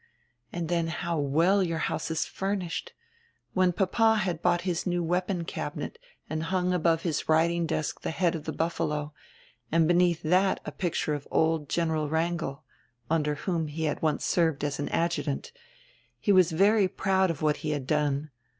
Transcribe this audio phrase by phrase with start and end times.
[0.51, 2.93] "And dien how well your house is furnished.
[3.53, 8.09] When papa had bought his new weapon cabinet and hung above his writing desk the
[8.09, 9.13] head of a buffalo,
[9.71, 12.63] and beneath that a picture of old general Wrangel,
[13.11, 15.51] under whom he had once served as an adjutant,
[16.17, 18.31] he was very proud of what he had done.